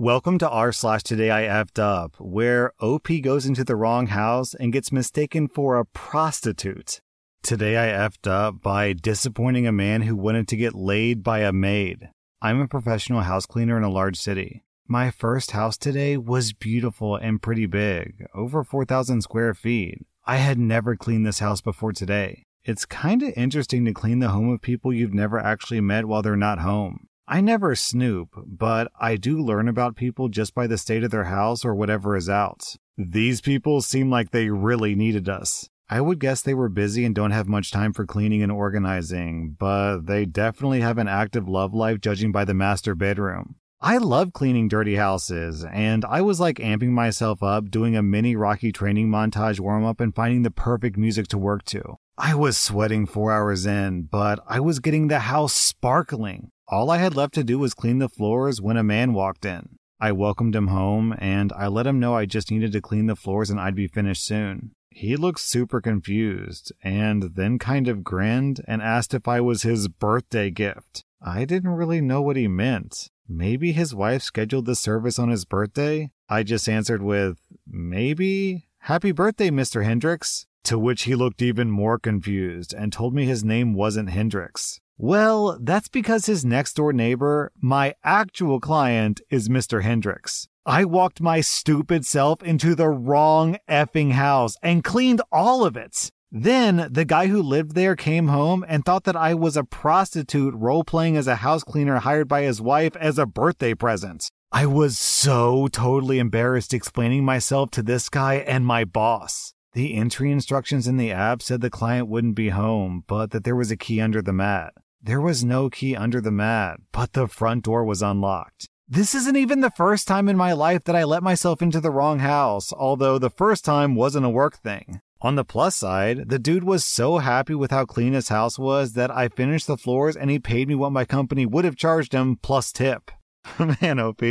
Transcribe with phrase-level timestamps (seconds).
[0.00, 4.54] Welcome to r slash today I effed up, where OP goes into the wrong house
[4.54, 7.00] and gets mistaken for a prostitute.
[7.42, 11.52] Today I effed up by disappointing a man who wanted to get laid by a
[11.52, 12.10] maid.
[12.40, 14.62] I'm a professional house cleaner in a large city.
[14.86, 20.06] My first house today was beautiful and pretty big, over 4,000 square feet.
[20.24, 22.44] I had never cleaned this house before today.
[22.62, 26.36] It's kinda interesting to clean the home of people you've never actually met while they're
[26.36, 27.07] not home.
[27.30, 31.24] I never snoop, but I do learn about people just by the state of their
[31.24, 32.74] house or whatever is out.
[32.96, 35.68] These people seem like they really needed us.
[35.90, 39.56] I would guess they were busy and don't have much time for cleaning and organizing,
[39.58, 43.56] but they definitely have an active love life judging by the master bedroom.
[43.78, 48.36] I love cleaning dirty houses, and I was like amping myself up doing a mini
[48.36, 51.96] Rocky training montage warm up and finding the perfect music to work to.
[52.16, 56.50] I was sweating four hours in, but I was getting the house sparkling.
[56.70, 59.78] All I had left to do was clean the floors when a man walked in.
[59.98, 63.16] I welcomed him home and I let him know I just needed to clean the
[63.16, 64.72] floors and I'd be finished soon.
[64.90, 69.88] He looked super confused and then kind of grinned and asked if I was his
[69.88, 71.04] birthday gift.
[71.22, 73.08] I didn't really know what he meant.
[73.26, 76.10] Maybe his wife scheduled the service on his birthday?
[76.28, 78.68] I just answered with, maybe?
[78.80, 79.84] Happy birthday, Mr.
[79.84, 80.46] Hendricks.
[80.64, 84.80] To which he looked even more confused and told me his name wasn't Hendricks.
[85.00, 89.82] Well, that's because his next door neighbor, my actual client, is Mr.
[89.82, 90.48] Hendricks.
[90.66, 96.10] I walked my stupid self into the wrong effing house and cleaned all of it.
[96.32, 100.52] Then the guy who lived there came home and thought that I was a prostitute
[100.54, 104.28] role playing as a house cleaner hired by his wife as a birthday present.
[104.50, 109.54] I was so totally embarrassed explaining myself to this guy and my boss.
[109.74, 113.54] The entry instructions in the app said the client wouldn't be home, but that there
[113.54, 114.74] was a key under the mat.
[115.00, 118.68] There was no key under the mat, but the front door was unlocked.
[118.88, 121.90] This isn't even the first time in my life that I let myself into the
[121.90, 125.00] wrong house, although the first time wasn't a work thing.
[125.20, 128.94] On the plus side, the dude was so happy with how clean his house was
[128.94, 132.12] that I finished the floors and he paid me what my company would have charged
[132.12, 133.10] him plus tip.
[133.80, 134.22] Man, OP.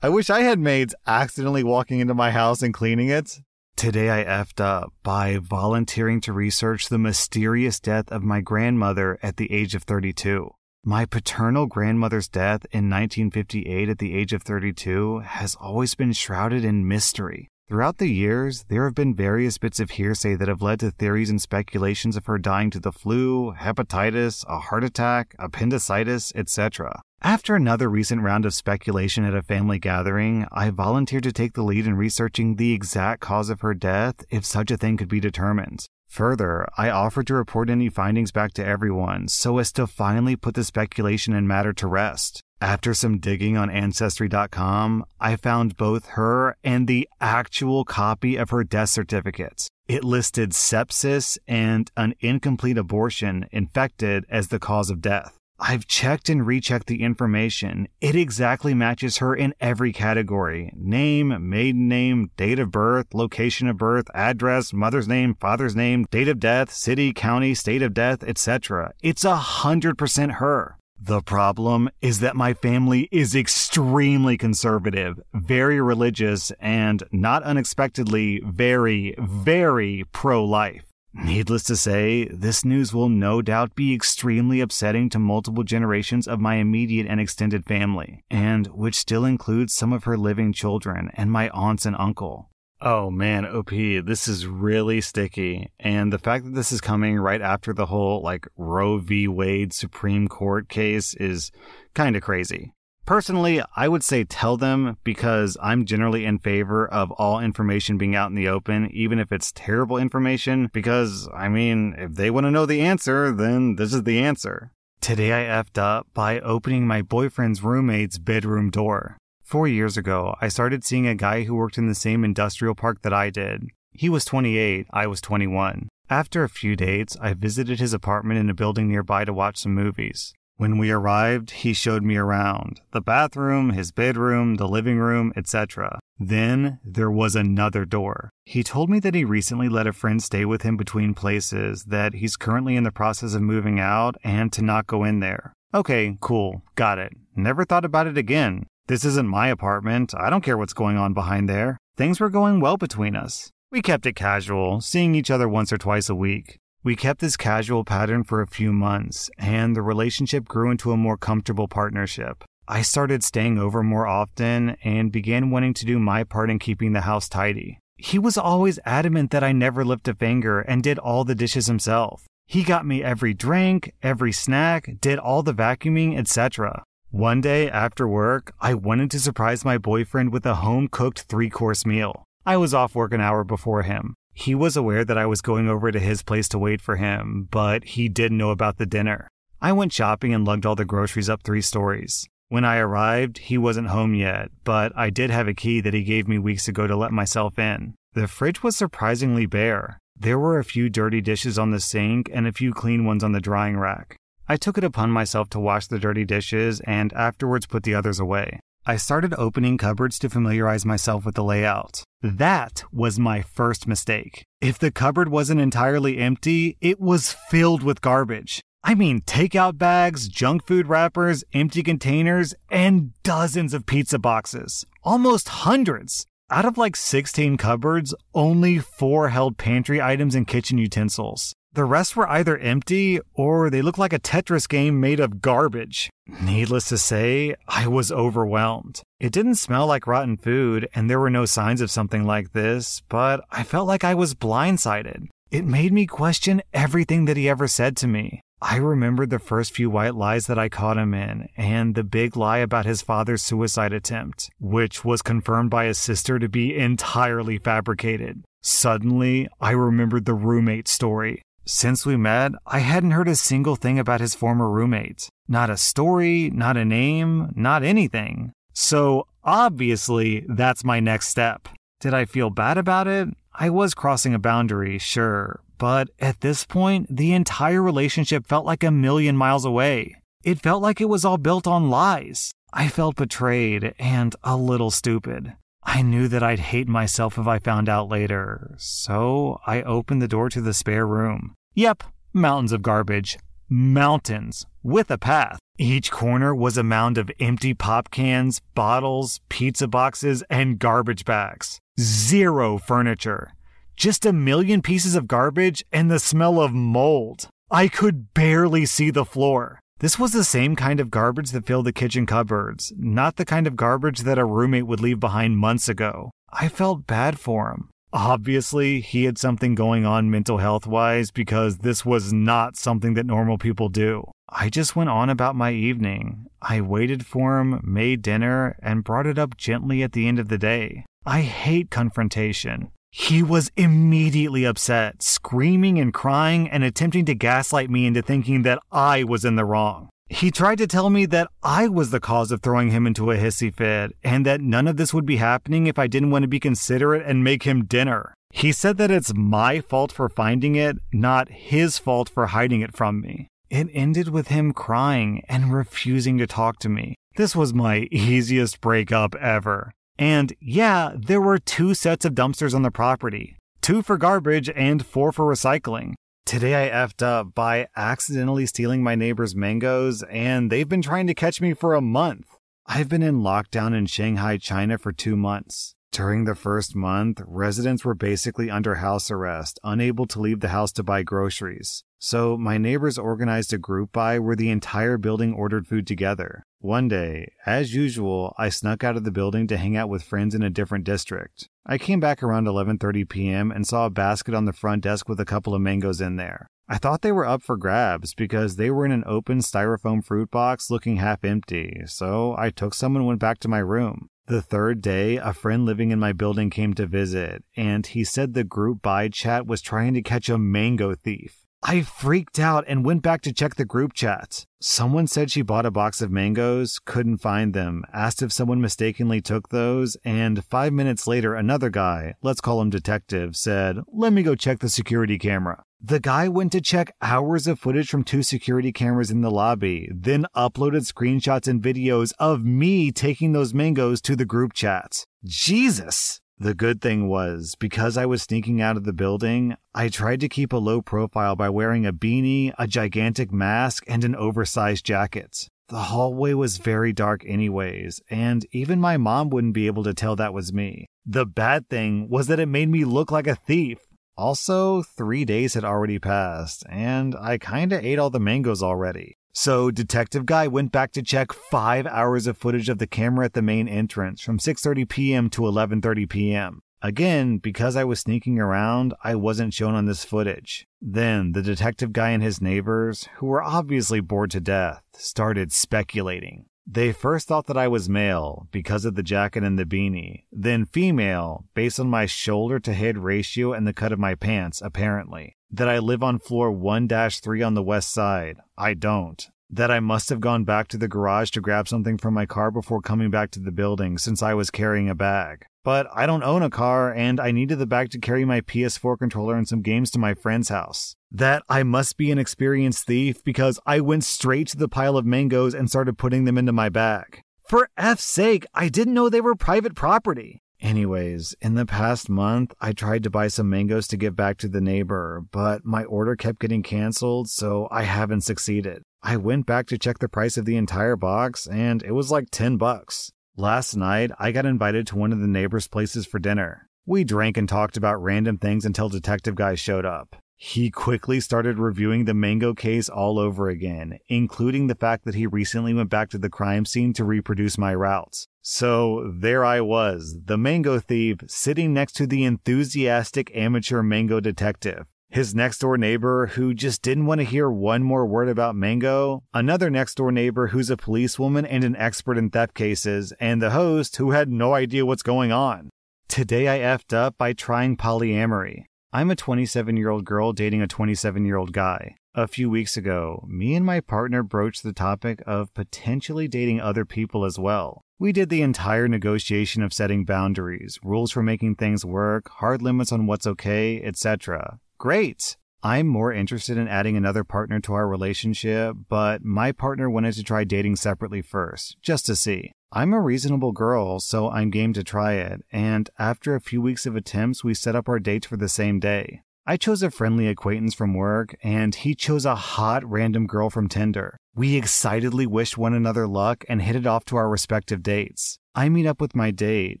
[0.02, 3.40] I wish I had maids accidentally walking into my house and cleaning it.
[3.76, 9.36] Today I effed up by volunteering to research the mysterious death of my grandmother at
[9.36, 10.50] the age of 32.
[10.82, 16.64] My paternal grandmother's death in 1958 at the age of 32 has always been shrouded
[16.64, 17.50] in mystery.
[17.68, 21.30] Throughout the years, there have been various bits of hearsay that have led to theories
[21.30, 27.02] and speculations of her dying to the flu, hepatitis, a heart attack, appendicitis, etc.
[27.22, 31.64] After another recent round of speculation at a family gathering, I volunteered to take the
[31.64, 35.18] lead in researching the exact cause of her death if such a thing could be
[35.18, 35.88] determined.
[36.08, 40.54] Further, I offered to report any findings back to everyone so as to finally put
[40.54, 42.42] the speculation and matter to rest.
[42.60, 48.64] After some digging on Ancestry.com, I found both her and the actual copy of her
[48.64, 49.68] death certificate.
[49.88, 55.36] It listed sepsis and an incomplete abortion infected as the cause of death.
[55.58, 57.88] I've checked and rechecked the information.
[58.00, 63.78] It exactly matches her in every category name, maiden name, date of birth, location of
[63.78, 68.92] birth, address, mother's name, father's name, date of death, city, county, state of death, etc.
[69.02, 70.76] It's a hundred percent her.
[70.98, 79.14] The problem is that my family is extremely conservative, very religious, and not unexpectedly, very,
[79.18, 80.84] very pro life.
[81.18, 86.40] Needless to say, this news will no doubt be extremely upsetting to multiple generations of
[86.40, 91.32] my immediate and extended family, and which still includes some of her living children and
[91.32, 92.50] my aunts and uncle.
[92.82, 95.72] Oh man, OP, this is really sticky.
[95.80, 99.26] And the fact that this is coming right after the whole like Roe v.
[99.26, 101.50] Wade Supreme Court case is
[101.94, 102.74] kind of crazy.
[103.06, 108.16] Personally, I would say tell them because I'm generally in favor of all information being
[108.16, 110.68] out in the open, even if it's terrible information.
[110.72, 114.72] Because, I mean, if they want to know the answer, then this is the answer.
[115.00, 119.16] Today I effed up by opening my boyfriend's roommate's bedroom door.
[119.44, 123.02] Four years ago, I started seeing a guy who worked in the same industrial park
[123.02, 123.68] that I did.
[123.92, 125.88] He was 28, I was 21.
[126.10, 129.74] After a few dates, I visited his apartment in a building nearby to watch some
[129.74, 130.34] movies.
[130.58, 135.98] When we arrived, he showed me around the bathroom, his bedroom, the living room, etc.
[136.18, 138.30] Then there was another door.
[138.46, 142.14] He told me that he recently let a friend stay with him between places, that
[142.14, 145.52] he's currently in the process of moving out, and to not go in there.
[145.74, 147.12] Okay, cool, got it.
[147.34, 148.66] Never thought about it again.
[148.86, 150.14] This isn't my apartment.
[150.16, 151.76] I don't care what's going on behind there.
[151.98, 153.50] Things were going well between us.
[153.70, 156.56] We kept it casual, seeing each other once or twice a week.
[156.86, 160.96] We kept this casual pattern for a few months, and the relationship grew into a
[160.96, 162.44] more comfortable partnership.
[162.68, 166.92] I started staying over more often and began wanting to do my part in keeping
[166.92, 167.80] the house tidy.
[167.96, 171.66] He was always adamant that I never lift a finger and did all the dishes
[171.66, 172.24] himself.
[172.46, 176.84] He got me every drink, every snack, did all the vacuuming, etc.
[177.10, 181.50] One day after work, I wanted to surprise my boyfriend with a home cooked three
[181.50, 182.22] course meal.
[182.46, 184.14] I was off work an hour before him.
[184.38, 187.48] He was aware that I was going over to his place to wait for him,
[187.50, 189.28] but he didn't know about the dinner.
[189.62, 192.28] I went shopping and lugged all the groceries up three stories.
[192.50, 196.04] When I arrived, he wasn't home yet, but I did have a key that he
[196.04, 197.94] gave me weeks ago to let myself in.
[198.12, 199.98] The fridge was surprisingly bare.
[200.14, 203.32] There were a few dirty dishes on the sink and a few clean ones on
[203.32, 204.16] the drying rack.
[204.46, 208.20] I took it upon myself to wash the dirty dishes and afterwards put the others
[208.20, 208.60] away.
[208.88, 212.04] I started opening cupboards to familiarize myself with the layout.
[212.22, 214.44] That was my first mistake.
[214.60, 218.60] If the cupboard wasn't entirely empty, it was filled with garbage.
[218.84, 224.84] I mean, takeout bags, junk food wrappers, empty containers, and dozens of pizza boxes.
[225.02, 226.24] Almost hundreds.
[226.48, 231.56] Out of like 16 cupboards, only four held pantry items and kitchen utensils.
[231.76, 236.08] The rest were either empty or they looked like a Tetris game made of garbage.
[236.40, 239.02] Needless to say, I was overwhelmed.
[239.20, 243.02] It didn't smell like rotten food and there were no signs of something like this,
[243.10, 245.26] but I felt like I was blindsided.
[245.50, 248.40] It made me question everything that he ever said to me.
[248.62, 252.38] I remembered the first few white lies that I caught him in, and the big
[252.38, 257.58] lie about his father's suicide attempt, which was confirmed by his sister to be entirely
[257.58, 258.42] fabricated.
[258.62, 261.42] Suddenly, I remembered the roommate story.
[261.68, 265.28] Since we met, I hadn't heard a single thing about his former roommate.
[265.48, 268.52] Not a story, not a name, not anything.
[268.72, 271.68] So, obviously, that's my next step.
[271.98, 273.30] Did I feel bad about it?
[273.52, 278.84] I was crossing a boundary, sure, but at this point, the entire relationship felt like
[278.84, 280.14] a million miles away.
[280.44, 282.52] It felt like it was all built on lies.
[282.72, 285.54] I felt betrayed and a little stupid.
[285.88, 290.28] I knew that I'd hate myself if I found out later, so I opened the
[290.28, 291.54] door to the spare room.
[291.74, 292.02] Yep,
[292.34, 293.38] mountains of garbage.
[293.68, 295.58] Mountains, with a path.
[295.78, 301.78] Each corner was a mound of empty pop cans, bottles, pizza boxes, and garbage bags.
[301.98, 303.52] Zero furniture.
[303.96, 307.48] Just a million pieces of garbage and the smell of mold.
[307.70, 309.80] I could barely see the floor.
[309.98, 313.66] This was the same kind of garbage that filled the kitchen cupboards, not the kind
[313.66, 316.30] of garbage that a roommate would leave behind months ago.
[316.52, 317.88] I felt bad for him.
[318.12, 323.24] Obviously, he had something going on mental health wise because this was not something that
[323.24, 324.24] normal people do.
[324.50, 326.44] I just went on about my evening.
[326.60, 330.48] I waited for him, made dinner, and brought it up gently at the end of
[330.48, 331.06] the day.
[331.24, 332.90] I hate confrontation.
[333.10, 338.78] He was immediately upset, screaming and crying and attempting to gaslight me into thinking that
[338.92, 340.10] I was in the wrong.
[340.28, 343.36] He tried to tell me that I was the cause of throwing him into a
[343.36, 346.48] hissy fit and that none of this would be happening if I didn't want to
[346.48, 348.34] be considerate and make him dinner.
[348.50, 352.96] He said that it's my fault for finding it, not his fault for hiding it
[352.96, 353.48] from me.
[353.70, 357.14] It ended with him crying and refusing to talk to me.
[357.36, 359.92] This was my easiest breakup ever.
[360.18, 365.06] And yeah, there were two sets of dumpsters on the property two for garbage and
[365.06, 366.14] four for recycling.
[366.44, 371.34] Today I effed up by accidentally stealing my neighbor's mangoes, and they've been trying to
[371.34, 372.48] catch me for a month.
[372.86, 375.94] I've been in lockdown in Shanghai, China for two months.
[376.10, 380.90] During the first month, residents were basically under house arrest, unable to leave the house
[380.92, 382.02] to buy groceries.
[382.18, 386.64] So my neighbors organized a group buy where the entire building ordered food together.
[386.78, 390.54] One day, as usual, I snuck out of the building to hang out with friends
[390.54, 391.68] in a different district.
[391.84, 393.70] I came back around 11:30 p.m.
[393.70, 396.68] and saw a basket on the front desk with a couple of mangoes in there.
[396.88, 400.50] I thought they were up for grabs because they were in an open styrofoam fruit
[400.50, 404.28] box looking half empty, so I took some and went back to my room.
[404.46, 408.54] The third day, a friend living in my building came to visit, and he said
[408.54, 411.65] the group buy chat was trying to catch a mango thief.
[411.88, 414.66] I freaked out and went back to check the group chat.
[414.80, 419.40] Someone said she bought a box of mangoes, couldn't find them, asked if someone mistakenly
[419.40, 424.42] took those, and five minutes later, another guy, let's call him Detective, said, Let me
[424.42, 425.84] go check the security camera.
[426.02, 430.10] The guy went to check hours of footage from two security cameras in the lobby,
[430.12, 435.24] then uploaded screenshots and videos of me taking those mangoes to the group chat.
[435.44, 436.40] Jesus!
[436.58, 440.48] The good thing was, because I was sneaking out of the building, I tried to
[440.48, 445.68] keep a low profile by wearing a beanie, a gigantic mask, and an oversized jacket.
[445.88, 450.34] The hallway was very dark, anyways, and even my mom wouldn't be able to tell
[450.36, 451.10] that was me.
[451.26, 453.98] The bad thing was that it made me look like a thief.
[454.34, 459.36] Also, three days had already passed, and I kinda ate all the mangoes already.
[459.58, 463.54] So Detective Guy went back to check 5 hours of footage of the camera at
[463.54, 465.48] the main entrance from 6:30 p.m.
[465.48, 466.82] to 11:30 p.m.
[467.00, 470.86] Again, because I was sneaking around, I wasn't shown on this footage.
[471.00, 476.66] Then the detective guy and his neighbors, who were obviously bored to death, started speculating.
[476.88, 480.84] They first thought that I was male because of the jacket and the beanie, then
[480.84, 485.56] female based on my shoulder to head ratio and the cut of my pants, apparently.
[485.68, 488.58] That I live on floor 1 3 on the west side.
[488.78, 489.48] I don't.
[489.68, 492.70] That I must have gone back to the garage to grab something from my car
[492.70, 495.66] before coming back to the building since I was carrying a bag.
[495.86, 499.16] But I don't own a car and I needed the bag to carry my PS4
[499.16, 503.44] controller and some games to my friend's house that I must be an experienced thief
[503.44, 506.88] because I went straight to the pile of mangoes and started putting them into my
[506.88, 507.40] bag.
[507.68, 510.60] For F's sake, I didn't know they were private property.
[510.80, 514.68] Anyways, in the past month, I tried to buy some mangoes to give back to
[514.68, 519.04] the neighbor, but my order kept getting canceled, so I haven't succeeded.
[519.22, 522.50] I went back to check the price of the entire box, and it was like
[522.50, 523.30] 10 bucks.
[523.58, 526.90] Last night, I got invited to one of the neighbor's places for dinner.
[527.06, 530.36] We drank and talked about random things until Detective Guy showed up.
[530.56, 535.46] He quickly started reviewing the Mango case all over again, including the fact that he
[535.46, 538.46] recently went back to the crime scene to reproduce my routes.
[538.60, 545.06] So there I was, the Mango thief, sitting next to the enthusiastic amateur Mango detective.
[545.28, 549.42] His next door neighbor who just didn't want to hear one more word about Mango,
[549.52, 553.70] another next door neighbor who's a policewoman and an expert in theft cases, and the
[553.70, 555.90] host who had no idea what's going on.
[556.28, 558.84] Today I effed up by trying polyamory.
[559.12, 562.14] I'm a 27 year old girl dating a 27 year old guy.
[562.34, 567.04] A few weeks ago, me and my partner broached the topic of potentially dating other
[567.04, 568.02] people as well.
[568.18, 573.12] We did the entire negotiation of setting boundaries, rules for making things work, hard limits
[573.12, 574.78] on what's okay, etc.
[574.98, 575.58] Great!
[575.82, 580.42] I'm more interested in adding another partner to our relationship, but my partner wanted to
[580.42, 582.72] try dating separately first, just to see.
[582.92, 587.04] I'm a reasonable girl, so I'm game to try it, and after a few weeks
[587.04, 589.42] of attempts, we set up our dates for the same day.
[589.66, 593.88] I chose a friendly acquaintance from work, and he chose a hot random girl from
[593.88, 594.38] Tinder.
[594.54, 598.58] We excitedly wished one another luck and it off to our respective dates.
[598.74, 600.00] I meet up with my date,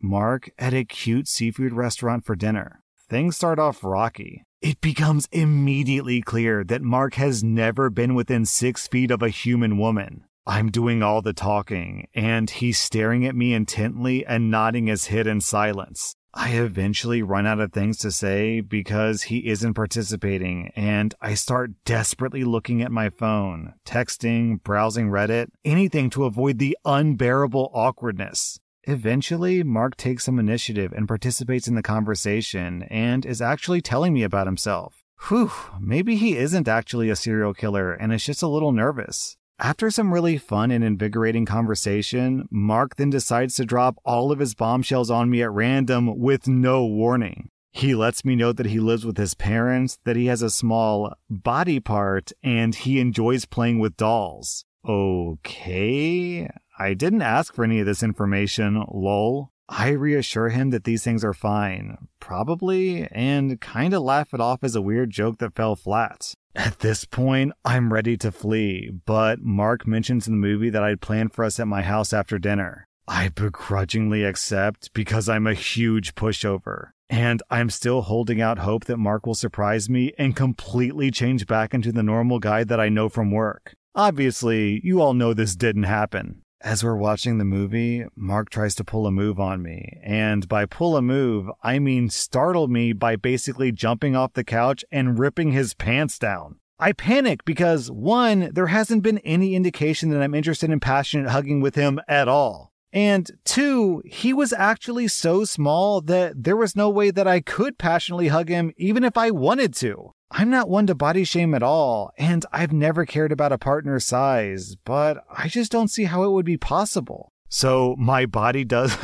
[0.00, 2.82] Mark, at a cute seafood restaurant for dinner.
[3.08, 4.42] Things start off rocky.
[4.60, 9.78] It becomes immediately clear that Mark has never been within six feet of a human
[9.78, 10.24] woman.
[10.44, 15.28] I'm doing all the talking, and he's staring at me intently and nodding his head
[15.28, 16.16] in silence.
[16.34, 21.70] I eventually run out of things to say because he isn't participating, and I start
[21.84, 28.58] desperately looking at my phone, texting, browsing Reddit, anything to avoid the unbearable awkwardness.
[28.86, 34.22] Eventually, Mark takes some initiative and participates in the conversation and is actually telling me
[34.22, 35.02] about himself.
[35.28, 35.50] Whew,
[35.80, 39.36] maybe he isn't actually a serial killer and is just a little nervous.
[39.58, 44.54] After some really fun and invigorating conversation, Mark then decides to drop all of his
[44.54, 47.48] bombshells on me at random with no warning.
[47.72, 51.14] He lets me know that he lives with his parents, that he has a small
[51.28, 54.64] body part, and he enjoys playing with dolls.
[54.86, 56.48] Okay.
[56.78, 59.50] I didn't ask for any of this information, lol.
[59.68, 64.76] I reassure him that these things are fine, probably, and kinda laugh it off as
[64.76, 66.34] a weird joke that fell flat.
[66.54, 71.00] At this point, I'm ready to flee, but Mark mentions in the movie that I'd
[71.00, 72.86] planned for us at my house after dinner.
[73.08, 76.90] I begrudgingly accept because I'm a huge pushover.
[77.08, 81.72] And I'm still holding out hope that Mark will surprise me and completely change back
[81.72, 83.74] into the normal guy that I know from work.
[83.94, 86.42] Obviously, you all know this didn't happen.
[86.62, 90.00] As we're watching the movie, Mark tries to pull a move on me.
[90.02, 94.84] And by pull a move, I mean startle me by basically jumping off the couch
[94.90, 96.56] and ripping his pants down.
[96.78, 101.60] I panic because one, there hasn't been any indication that I'm interested in passionate hugging
[101.60, 102.72] with him at all.
[102.96, 107.76] And two, he was actually so small that there was no way that I could
[107.76, 110.14] passionately hug him even if I wanted to.
[110.30, 114.06] I'm not one to body shame at all, and I've never cared about a partner's
[114.06, 117.34] size, but I just don't see how it would be possible.
[117.50, 118.96] So my body does.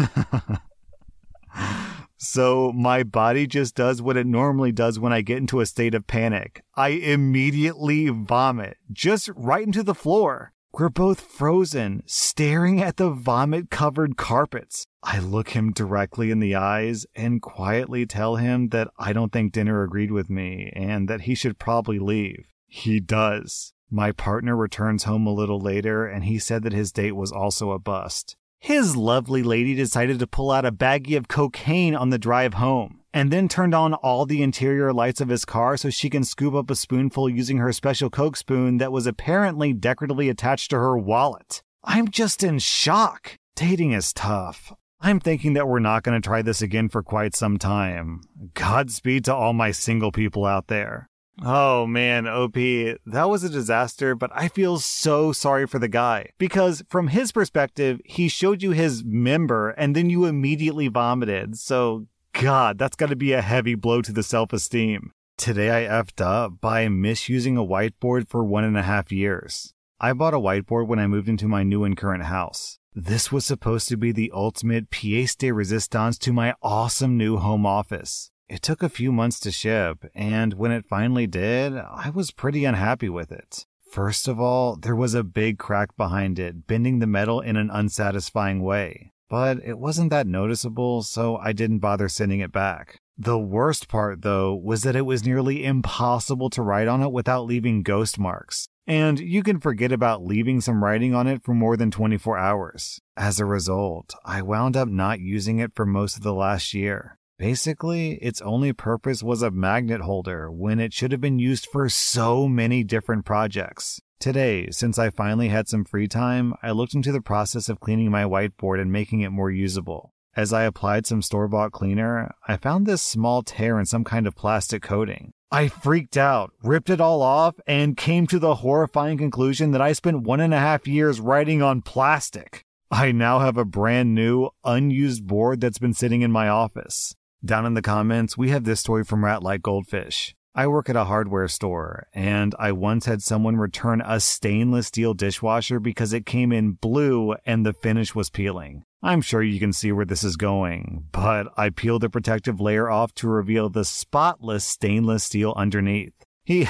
[2.17, 5.95] so my body just does what it normally does when I get into a state
[5.95, 6.65] of panic.
[6.75, 10.55] I immediately vomit, just right into the floor.
[10.75, 14.87] We're both frozen, staring at the vomit covered carpets.
[15.03, 19.53] I look him directly in the eyes and quietly tell him that I don't think
[19.53, 22.47] dinner agreed with me and that he should probably leave.
[22.67, 23.75] He does.
[23.91, 27.73] My partner returns home a little later and he said that his date was also
[27.73, 28.37] a bust.
[28.59, 33.02] His lovely lady decided to pull out a baggie of cocaine on the drive home.
[33.13, 36.55] And then turned on all the interior lights of his car so she can scoop
[36.55, 40.97] up a spoonful using her special Coke spoon that was apparently decoratively attached to her
[40.97, 41.63] wallet.
[41.85, 43.37] I'm just in shock.
[43.55, 44.73] Dating is tough.
[45.01, 48.21] I'm thinking that we're not going to try this again for quite some time.
[48.55, 51.09] Godspeed to all my single people out there.
[51.43, 56.31] Oh man, OP, that was a disaster, but I feel so sorry for the guy.
[56.39, 61.59] Because from his perspective, he showed you his member and then you immediately vomited.
[61.59, 65.13] So, God, that's got to be a heavy blow to the self esteem.
[65.37, 69.75] Today I effed up by misusing a whiteboard for one and a half years.
[70.01, 72.79] I bought a whiteboard when I moved into my new and current house.
[72.95, 77.65] This was supposed to be the ultimate pièce de résistance to my awesome new home
[77.65, 78.31] office.
[78.49, 82.65] It took a few months to ship, and when it finally did, I was pretty
[82.65, 83.67] unhappy with it.
[83.91, 87.71] First of all, there was a big crack behind it, bending the metal in an
[87.71, 89.12] unsatisfying way.
[89.33, 93.01] But it wasn't that noticeable, so I didn't bother sending it back.
[93.17, 97.47] The worst part, though, was that it was nearly impossible to write on it without
[97.47, 98.69] leaving ghost marks.
[98.87, 103.01] And you can forget about leaving some writing on it for more than 24 hours.
[103.17, 107.17] As a result, I wound up not using it for most of the last year.
[107.39, 111.89] Basically, its only purpose was a magnet holder when it should have been used for
[111.89, 113.99] so many different projects.
[114.23, 118.09] Today, since I finally had some free time, I looked into the process of cleaning
[118.13, 120.15] my whiteboard and making it more usable.
[120.37, 124.29] As I applied some store bought cleaner, I found this small tear in some kind
[124.29, 125.33] of plastic coating.
[125.51, 129.93] I freaked out, ripped it all off, and came to the horrifying conclusion that I
[129.93, 132.65] spent one and a half years writing on plastic.
[132.93, 137.17] I now have a brand new, unused board that's been sitting in my office.
[137.45, 140.37] Down in the comments, we have this story from Rat Like Goldfish.
[140.55, 145.15] I work at a hardware store, and I once had someone return a stainless steel
[145.15, 148.85] dishwasher because it came in blue and the finish was peeling.
[149.03, 152.91] I'm sure you can see where this is going, but I peeled the protective layer
[152.91, 156.13] off to reveal the spotless stainless steel underneath.
[156.45, 156.69] He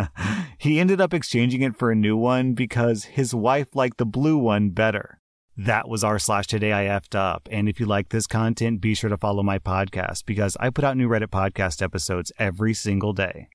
[0.58, 4.38] he ended up exchanging it for a new one because his wife liked the blue
[4.38, 5.18] one better.
[5.56, 7.48] That was r slash today I effed up.
[7.50, 10.84] And if you like this content, be sure to follow my podcast because I put
[10.84, 13.48] out new Reddit podcast episodes every single day.